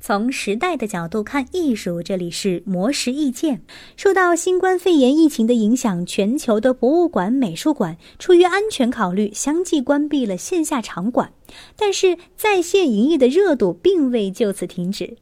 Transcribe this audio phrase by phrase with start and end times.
[0.00, 3.62] 从时代的角度看艺术，这里是魔石意见。
[3.96, 11.32] 受到新冠肺炎疫情的影响，全球的博物馆、美术馆出于安全考虑，相继关闭了线下场馆。
[11.76, 15.16] 但是在线营业的热度并未就此停止。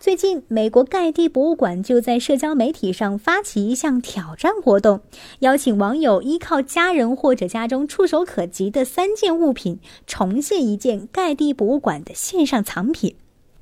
[0.00, 5.00] 最近，美国盖蒂博物馆就在社交媒体上发起一项挑战活动，
[5.40, 13.16] 邀请网友依靠家人或者家中触手可及的三件物品，重现一件盖蒂博物馆的线上藏品。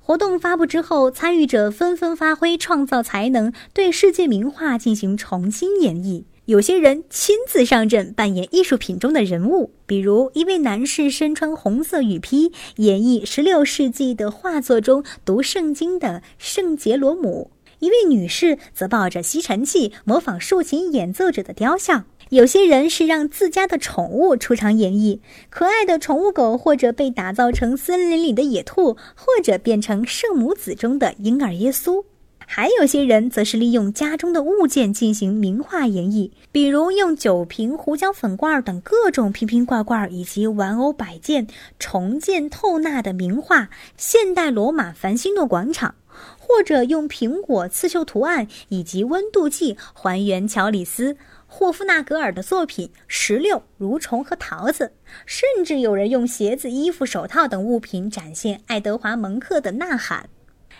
[0.07, 6.23] 活动发布之后，参与者纷纷发挥创造才能，对世界名画进行重新演绎。
[6.45, 17.51] 有些人亲自上阵扮演艺术品中的人物，比如一位男士身穿红色雨披，演绎16世纪的画作中读圣经的圣杰罗姆；
[17.81, 22.05] 一位女士则抱着吸尘器，模仿竖琴演奏者的雕像。
[22.31, 32.05] 有些人是让自家的宠物出场演绎，可爱的宠物狗，或者被打造成森林里的野兔，或者变成圣母子中的婴儿耶稣。
[32.49, 41.47] 还有些人则是利用家中的物件进行名画演绎，比如用酒瓶、胡椒粉罐等各种瓶瓶罐罐以及玩偶摆件
[41.79, 43.63] 重建透纳的名画
[43.97, 45.95] 《现代罗马凡西诺广场》，
[46.39, 51.17] 或者用苹果刺绣图案以及温度计还原乔里斯。
[51.47, 54.85] 霍夫纳格尔的作品《石榴、蠕虫和桃子》，
[55.25, 60.25] 甚至有人用鞋子、衣服、手套等物品展现爱德华·蒙克的《呐喊》。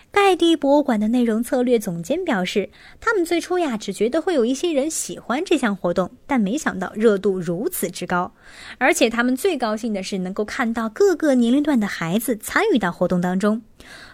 [0.09, 8.33] 盖蒂博物馆的内容策略总监表示，他们最初呀只觉得会有一些人喜欢这项活动，但没想到热度如此之高。
[8.77, 13.61] 而且他们最高兴的是能够看到各个年龄段的孩子参与到活动当中。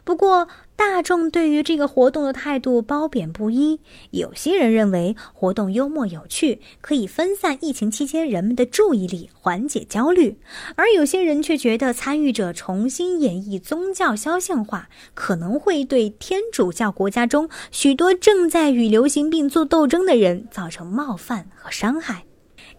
[0.04, 3.80] 不过，大众对于这个活动的态度褒贬不一。
[4.12, 10.36] 有些人认为活动幽默有趣，可以分散疫情期间人们的注意力，缓解焦虑；
[10.76, 22.26] 而有些人却觉得参与者重新演绎宗教肖像画，可能会对天主教国家中许多正在与流行病做斗争的人造成冒犯和伤害。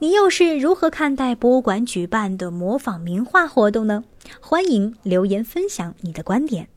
[0.00, 4.04] 你又是如何看待博物馆举办的模仿名画活动呢？
[4.40, 6.68] 欢迎留言分享你的观点。